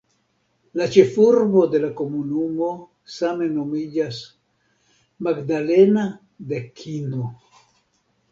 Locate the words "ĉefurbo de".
0.93-1.81